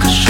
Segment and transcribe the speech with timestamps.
[0.00, 0.27] like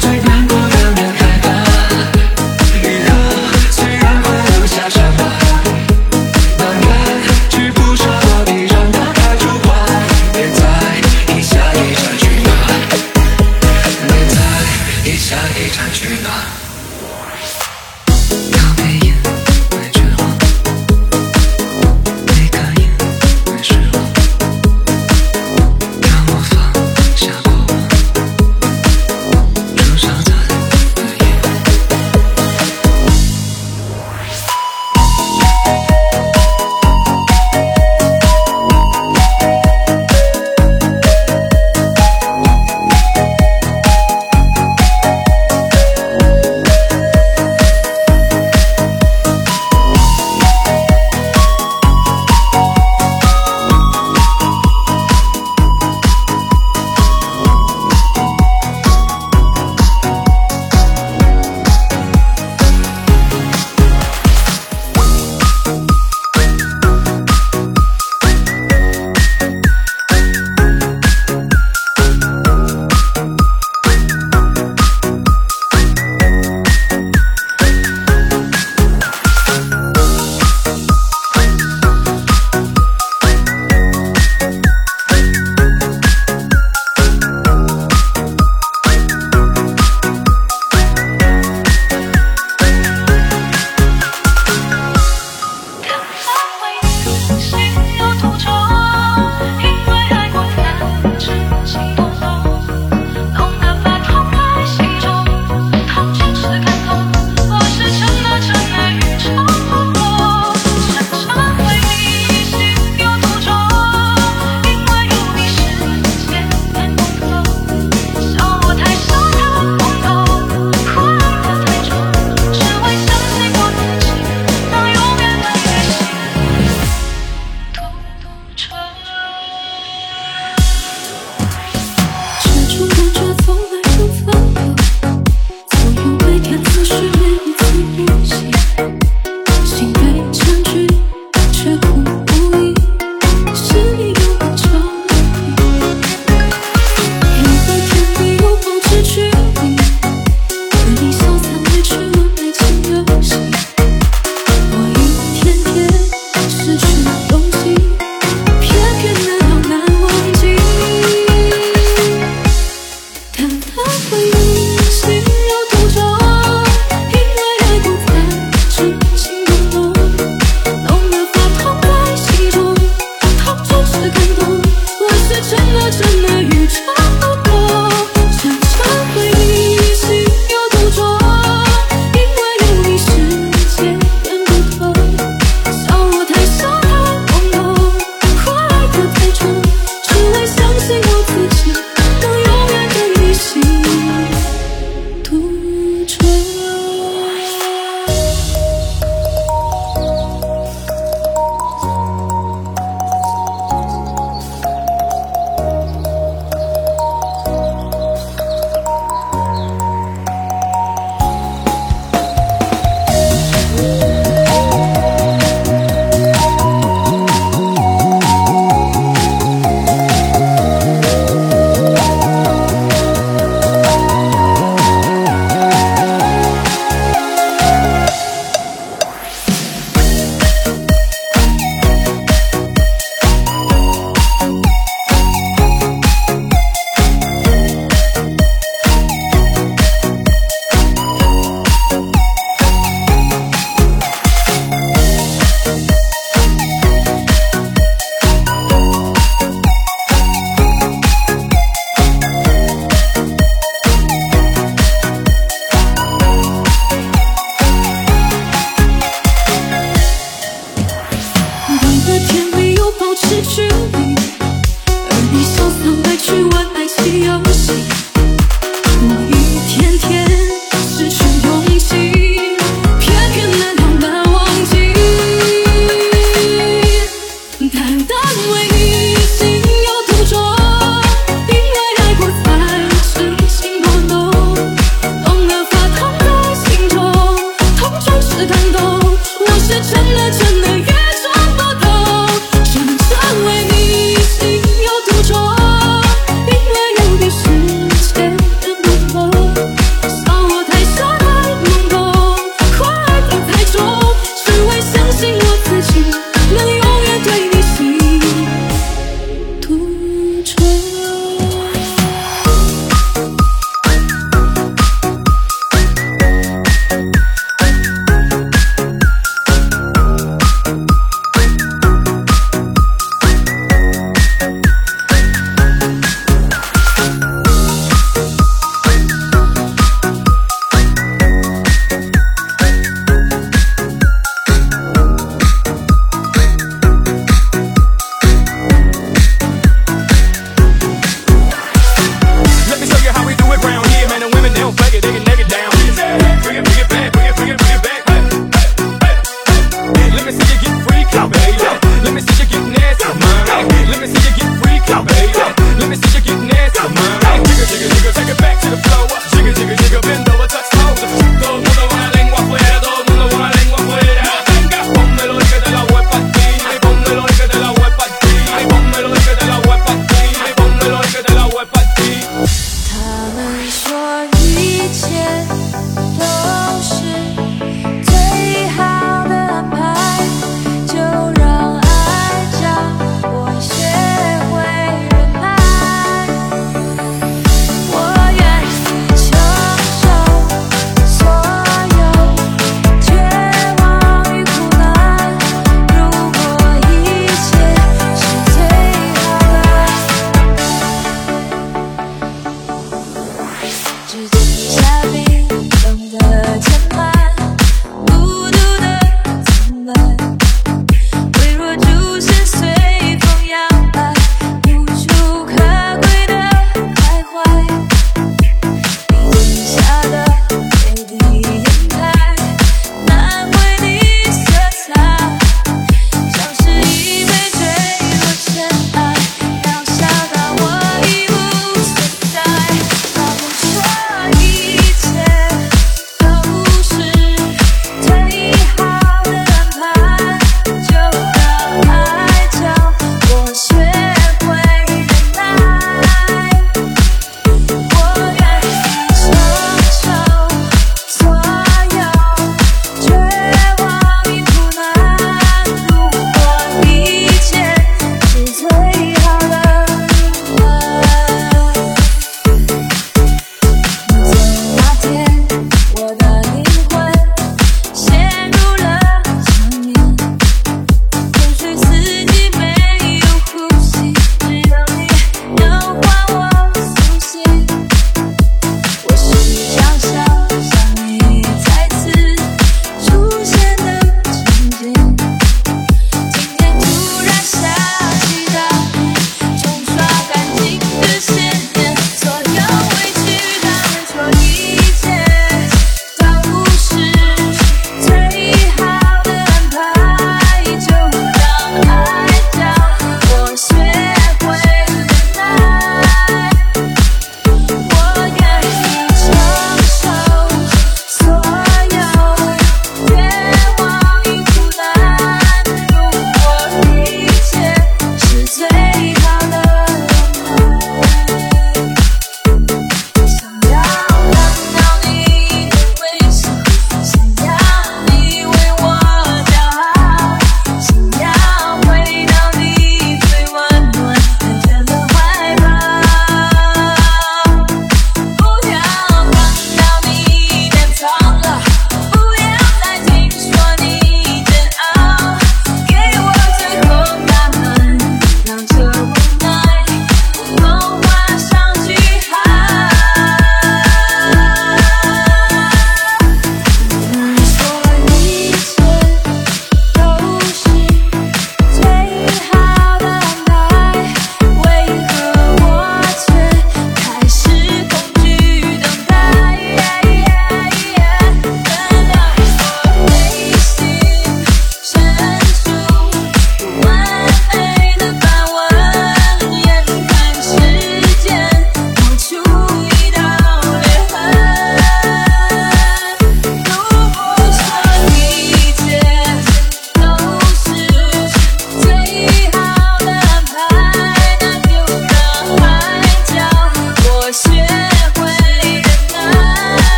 [0.00, 0.77] 最难过的。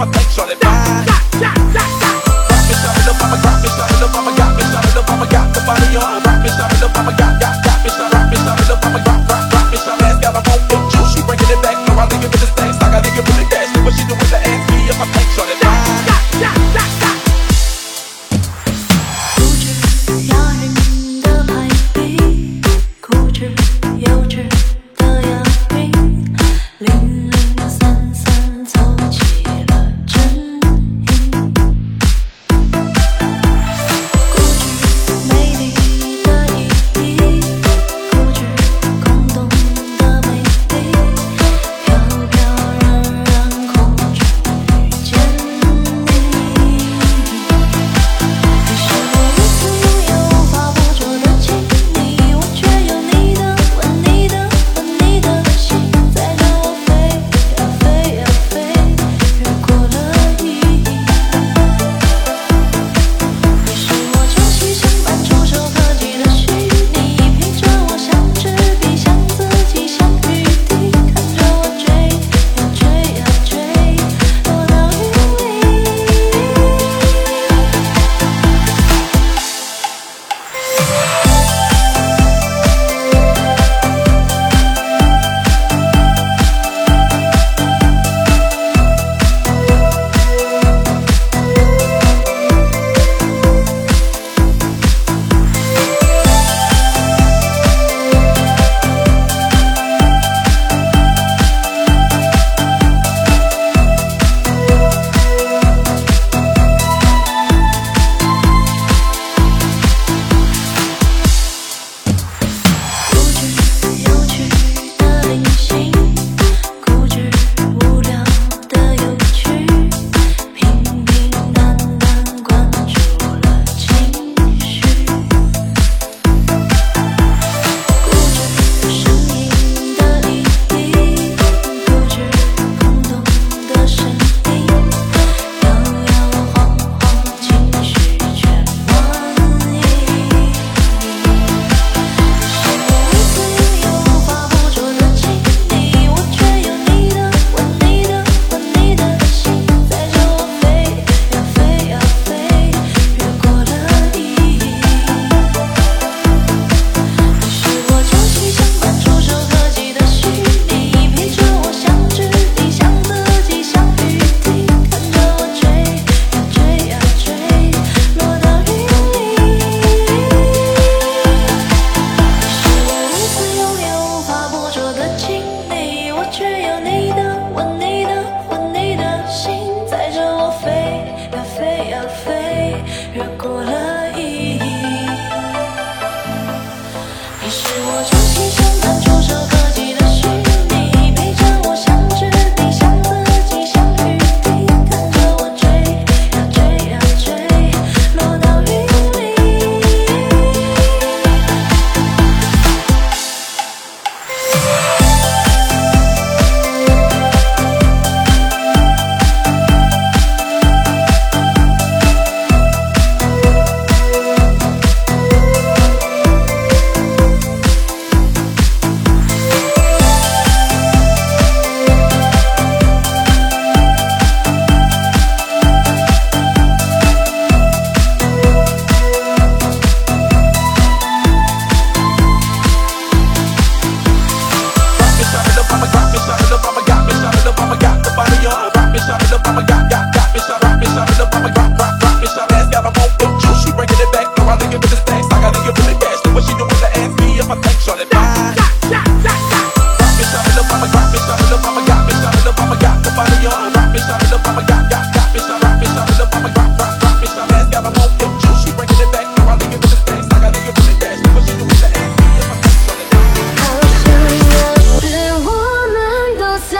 [0.00, 0.46] ma tête sur